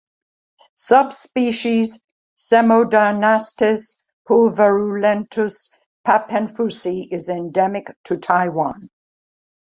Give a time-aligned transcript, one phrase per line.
[0.73, 1.99] Subspecies
[2.35, 5.69] "Psammodynastes pulverulentus
[6.07, 8.89] papenfussi" is endemic to Taiwan.